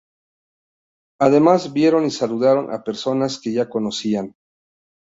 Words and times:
Además, 1.19 1.73
vieron 1.73 2.05
y 2.05 2.09
saludaron 2.09 2.73
a 2.73 2.83
personas 2.83 3.39
que 3.39 3.53
ya 3.53 3.69
conocían. 3.69 4.35